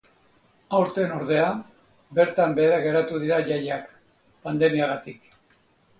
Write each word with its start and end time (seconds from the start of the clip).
Aurten, 0.77 1.11
ordea, 1.17 1.51
bertan 2.19 2.57
behera 2.61 2.79
geratu 2.87 3.21
dira 3.25 3.39
jaiak, 3.51 3.95
pandemiagatik. 4.49 5.35